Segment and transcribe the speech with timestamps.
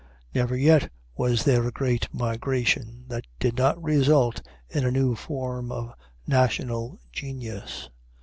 [0.33, 5.71] "Never yet was there a great migration that did not result in a new form
[5.71, 5.93] of
[6.25, 7.87] national genius."